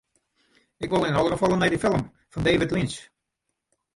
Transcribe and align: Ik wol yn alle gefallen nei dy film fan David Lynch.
Ik 0.83 0.89
wol 0.89 1.05
yn 1.07 1.17
alle 1.19 1.31
gefallen 1.33 1.59
nei 1.61 1.71
dy 1.71 1.79
film 1.83 2.01
fan 2.31 2.45
David 2.47 2.73
Lynch. 2.75 2.97